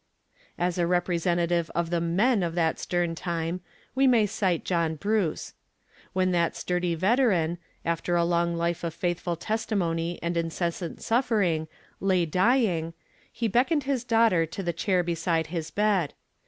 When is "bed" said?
15.69-16.15